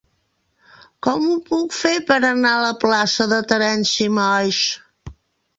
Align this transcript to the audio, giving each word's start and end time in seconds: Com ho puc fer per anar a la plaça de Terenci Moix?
Com 1.07 1.27
ho 1.31 1.35
puc 1.49 1.75
fer 1.81 1.91
per 2.07 2.17
anar 2.31 2.53
a 2.55 2.63
la 2.65 2.73
plaça 2.85 3.29
de 3.35 3.41
Terenci 3.53 4.09
Moix? 4.17 4.65